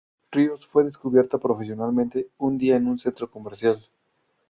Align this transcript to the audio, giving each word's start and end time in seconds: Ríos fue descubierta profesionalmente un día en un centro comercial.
Ríos 0.31 0.65
fue 0.65 0.83
descubierta 0.83 1.37
profesionalmente 1.37 2.29
un 2.39 2.57
día 2.57 2.75
en 2.75 2.87
un 2.87 2.97
centro 2.97 3.29
comercial. 3.29 3.85